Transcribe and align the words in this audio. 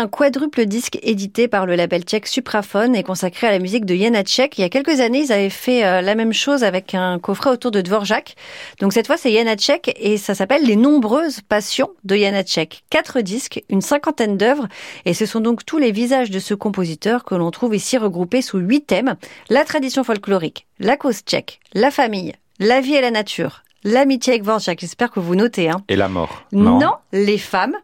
un 0.00 0.08
quadruple 0.08 0.64
disque 0.64 0.98
édité 1.02 1.46
par 1.46 1.66
le 1.66 1.74
label 1.74 2.02
tchèque 2.04 2.26
Supraphone 2.26 2.96
et 2.96 3.02
consacré 3.02 3.46
à 3.46 3.50
la 3.50 3.58
musique 3.58 3.84
de 3.84 3.94
Janacek. 3.94 4.56
Il 4.56 4.62
y 4.62 4.64
a 4.64 4.70
quelques 4.70 5.00
années, 5.00 5.20
ils 5.20 5.32
avaient 5.32 5.50
fait 5.50 5.84
euh, 5.84 6.00
la 6.00 6.14
même 6.14 6.32
chose 6.32 6.64
avec 6.64 6.94
un 6.94 7.18
coffret 7.18 7.50
autour 7.50 7.70
de 7.70 7.82
Dvorak. 7.82 8.34
Donc 8.80 8.94
cette 8.94 9.06
fois, 9.06 9.18
c'est 9.18 9.30
Janacek 9.30 9.92
et 10.00 10.16
ça 10.16 10.34
s'appelle 10.34 10.64
Les 10.64 10.76
nombreuses 10.76 11.42
passions 11.42 11.90
de 12.04 12.16
Janacek. 12.16 12.82
Quatre 12.88 13.20
disques, 13.20 13.62
une 13.68 13.82
cinquantaine 13.82 14.38
d'œuvres 14.38 14.68
et 15.04 15.12
ce 15.12 15.26
sont 15.26 15.40
donc 15.40 15.66
tous 15.66 15.78
les 15.78 15.92
visages 15.92 16.30
de 16.30 16.38
ce 16.38 16.54
compositeur 16.54 17.24
que 17.24 17.34
l'on 17.34 17.50
trouve 17.50 17.74
ici 17.74 17.98
regroupés 17.98 18.42
sous 18.42 18.58
huit 18.58 18.86
thèmes. 18.86 19.16
La 19.50 19.64
tradition 19.64 20.02
folklorique, 20.02 20.66
la 20.78 20.96
cause 20.96 21.20
tchèque, 21.20 21.60
la 21.74 21.90
famille, 21.90 22.32
la 22.58 22.80
vie 22.80 22.94
et 22.94 23.02
la 23.02 23.10
nature, 23.10 23.64
l'amitié 23.84 24.32
avec 24.32 24.44
Dvorak, 24.44 24.80
j'espère 24.80 25.10
que 25.10 25.20
vous 25.20 25.34
notez. 25.34 25.68
Hein. 25.68 25.82
Et 25.90 25.96
la 25.96 26.08
mort 26.08 26.42
Non, 26.52 26.94
les 27.12 27.38
femmes, 27.38 27.76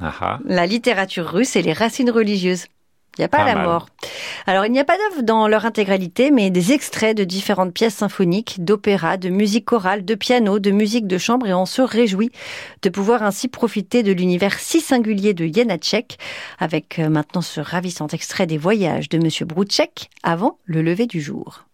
Ah 0.00 0.14
ah. 0.20 0.38
la 0.44 0.66
littérature 0.66 1.26
russe 1.26 1.56
et 1.56 1.62
les 1.62 1.72
racines 1.72 2.10
religieuses. 2.10 2.66
Il 3.18 3.22
n'y 3.22 3.24
a 3.24 3.28
pas, 3.28 3.38
Pas 3.38 3.44
la 3.44 3.54
mal. 3.56 3.66
mort. 3.66 3.86
Alors, 4.46 4.64
il 4.64 4.72
n'y 4.72 4.78
a 4.78 4.84
pas 4.84 4.96
d'œuvre 4.96 5.22
dans 5.22 5.48
leur 5.48 5.66
intégralité, 5.66 6.30
mais 6.30 6.48
des 6.50 6.72
extraits 6.72 7.16
de 7.16 7.24
différentes 7.24 7.74
pièces 7.74 7.96
symphoniques, 7.96 8.64
d'opéra, 8.64 9.16
de 9.16 9.28
musique 9.28 9.64
chorale, 9.64 10.04
de 10.04 10.14
piano, 10.14 10.60
de 10.60 10.70
musique 10.70 11.08
de 11.08 11.18
chambre, 11.18 11.46
et 11.48 11.52
on 11.52 11.66
se 11.66 11.82
réjouit 11.82 12.30
de 12.82 12.88
pouvoir 12.88 13.24
ainsi 13.24 13.48
profiter 13.48 14.04
de 14.04 14.12
l'univers 14.12 14.58
si 14.58 14.80
singulier 14.80 15.34
de 15.34 15.52
Janacek, 15.52 16.18
avec 16.60 16.98
euh, 17.00 17.08
maintenant 17.08 17.42
ce 17.42 17.60
ravissant 17.60 18.06
extrait 18.06 18.46
des 18.46 18.58
voyages 18.58 19.08
de 19.08 19.18
Monsieur 19.18 19.44
Brouchek 19.44 20.08
avant 20.22 20.58
le 20.64 20.80
lever 20.80 21.06
du 21.06 21.20
jour. 21.20 21.64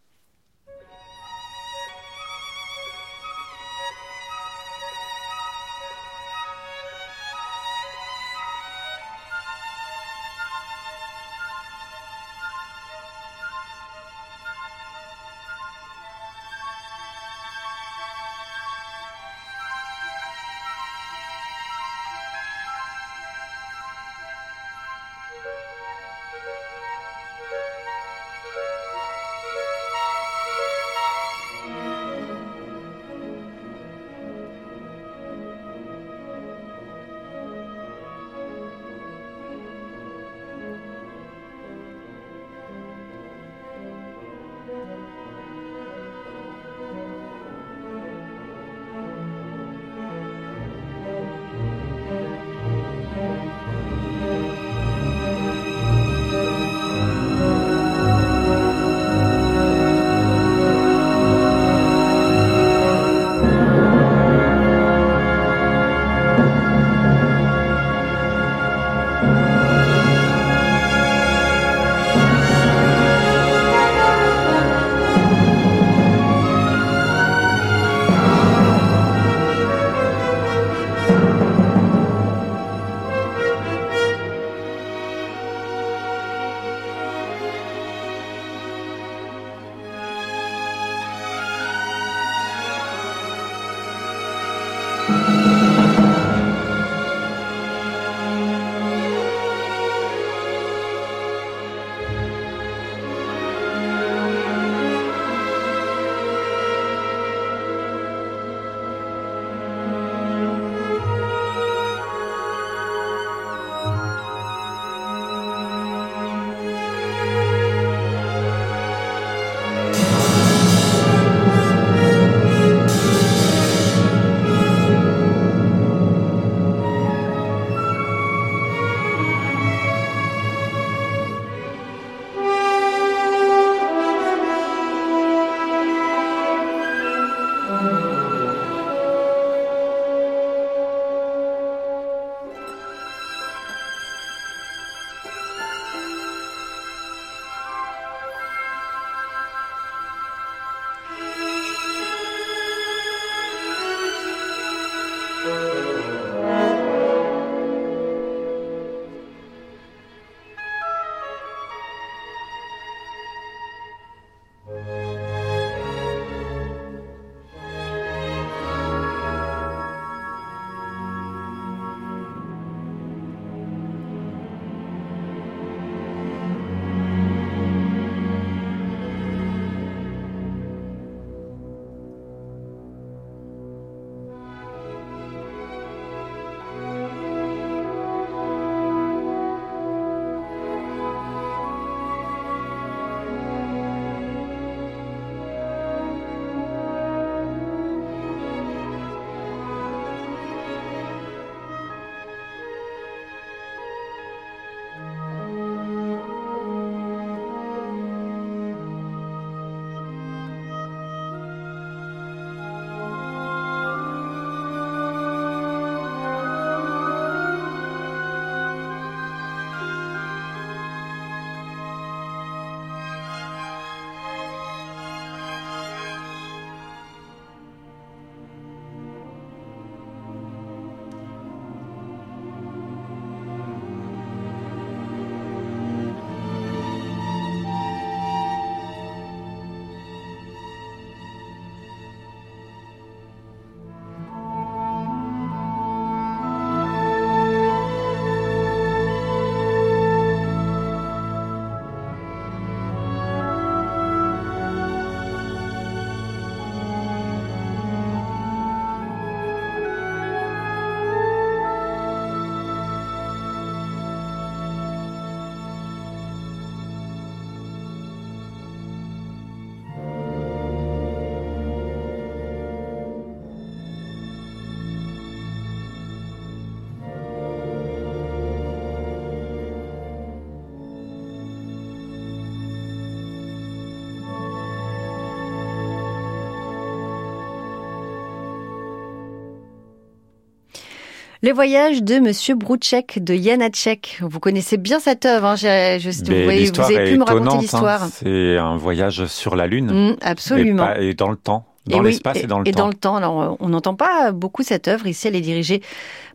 Les 291.43 291.53
voyages 291.53 292.03
de 292.03 292.19
Monsieur 292.19 292.55
Brouchek 292.55 293.23
de 293.23 293.35
Janacek. 293.35 294.21
Vous 294.23 294.41
connaissez 294.41 294.79
bien 294.79 295.01
cette 295.01 295.27
œuvre. 295.27 295.49
Hein. 295.49 295.57
Je, 295.57 295.99
vous, 296.25 296.45
voyez, 296.45 296.71
vous 296.71 296.81
avez 296.81 297.11
pu 297.11 297.19
me 297.19 297.25
raconter 297.25 297.57
hein. 297.57 297.61
l'histoire. 297.61 298.07
C'est 298.07 298.57
un 298.57 298.77
voyage 298.77 299.27
sur 299.27 299.55
la 299.55 299.67
Lune. 299.67 299.93
Mmh, 299.93 300.17
absolument. 300.23 300.95
Et, 300.95 301.13
dans 301.13 301.29
le 301.31 301.37
temps. 301.37 301.67
Dans 301.87 302.01
l'espace 302.01 302.39
et, 302.39 302.47
dans 302.47 302.59
le 302.59 302.65
temps. 302.65 302.71
Et 302.71 302.73
dans 302.73 302.89
le 302.89 302.95
temps. 302.95 303.17
Alors, 303.17 303.57
on 303.61 303.69
n'entend 303.69 303.95
pas 303.95 304.33
beaucoup 304.33 304.63
cette 304.63 304.89
œuvre. 304.89 305.07
Ici, 305.07 305.29
elle 305.29 305.37
est 305.37 305.43
dirigée 305.43 305.83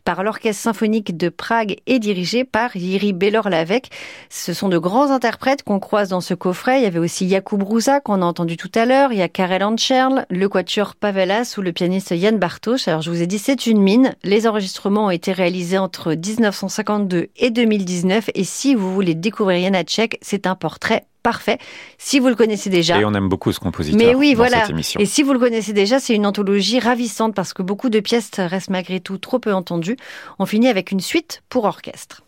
par 0.03 0.23
l'Orchestre 0.23 0.61
symphonique 0.61 1.17
de 1.17 1.29
Prague 1.29 1.77
et 1.87 1.99
dirigée 1.99 2.43
par 2.43 2.75
Yiri 2.75 3.13
Bellor-Lavec. 3.13 3.89
Ce 4.29 4.53
sont 4.53 4.69
de 4.69 4.77
grands 4.77 5.11
interprètes 5.11 5.63
qu'on 5.63 5.79
croise 5.79 6.09
dans 6.09 6.21
ce 6.21 6.33
coffret. 6.33 6.79
Il 6.79 6.83
y 6.83 6.87
avait 6.87 6.99
aussi 6.99 7.29
Jakub 7.29 7.63
Rouza 7.63 7.99
qu'on 7.99 8.21
a 8.21 8.25
entendu 8.25 8.57
tout 8.57 8.71
à 8.75 8.85
l'heure. 8.85 9.11
Il 9.11 9.19
y 9.19 9.21
a 9.21 9.29
Karel 9.29 9.63
Ancherl, 9.63 10.25
le 10.29 10.49
quatuor 10.49 10.95
Pavelas 10.95 11.55
ou 11.57 11.61
le 11.61 11.71
pianiste 11.71 12.11
Yann 12.11 12.37
Bartosz. 12.37 12.87
Alors 12.87 13.01
je 13.01 13.09
vous 13.09 13.21
ai 13.21 13.27
dit, 13.27 13.39
c'est 13.39 13.67
une 13.67 13.81
mine. 13.81 14.15
Les 14.23 14.47
enregistrements 14.47 15.05
ont 15.05 15.11
été 15.11 15.31
réalisés 15.31 15.77
entre 15.77 16.13
1952 16.13 17.29
et 17.35 17.49
2019. 17.49 18.29
Et 18.35 18.43
si 18.43 18.75
vous 18.75 18.93
voulez 18.93 19.15
découvrir 19.15 19.73
Hatchek, 19.73 20.17
c'est 20.21 20.47
un 20.47 20.55
portrait 20.55 21.05
parfait. 21.23 21.57
Si 21.97 22.19
vous 22.19 22.27
le 22.27 22.35
connaissez 22.35 22.69
déjà. 22.69 22.99
Et 22.99 23.05
on 23.05 23.13
aime 23.13 23.29
beaucoup 23.29 23.51
ce 23.51 23.59
compositeur. 23.59 23.99
Mais 23.99 24.15
oui, 24.15 24.33
voilà. 24.33 24.65
Et 24.99 25.05
si 25.05 25.23
vous 25.23 25.33
le 25.33 25.39
connaissez 25.39 25.73
déjà, 25.73 25.99
c'est 25.99 26.15
une 26.15 26.25
anthologie 26.25 26.79
ravissante 26.79 27.35
parce 27.35 27.53
que 27.53 27.61
beaucoup 27.61 27.89
de 27.89 27.99
pièces 27.99 28.31
restent 28.37 28.69
malgré 28.69 28.99
tout 28.99 29.17
trop 29.17 29.39
peu 29.39 29.53
entendues. 29.53 29.97
On 30.39 30.45
finit 30.45 30.67
avec 30.67 30.91
une 30.91 30.99
suite 30.99 31.43
pour 31.49 31.65
orchestre. 31.65 32.23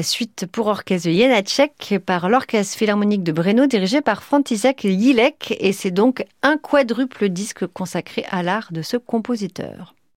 La 0.00 0.04
suite 0.04 0.46
pour 0.50 0.68
orchestre 0.68 1.08
de 1.08 1.98
par 1.98 2.30
l'Orchestre 2.30 2.78
Philharmonique 2.78 3.22
de 3.22 3.32
Breno 3.32 3.66
dirigé 3.66 4.00
par 4.00 4.22
František 4.22 4.80
Jilek 4.80 5.54
et 5.60 5.74
c'est 5.74 5.90
donc 5.90 6.24
un 6.42 6.56
quadruple 6.56 7.28
disque 7.28 7.66
consacré 7.66 8.24
à 8.30 8.42
l'art 8.42 8.72
de 8.72 8.80
ce 8.80 8.96
compositeur. 8.96 9.94